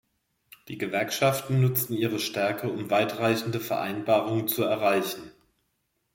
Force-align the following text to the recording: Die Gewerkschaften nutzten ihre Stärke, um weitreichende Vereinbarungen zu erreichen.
Die 0.67 0.79
Gewerkschaften 0.79 1.61
nutzten 1.61 1.93
ihre 1.95 2.17
Stärke, 2.17 2.71
um 2.71 2.89
weitreichende 2.89 3.59
Vereinbarungen 3.59 4.47
zu 4.47 4.63
erreichen. 4.63 5.29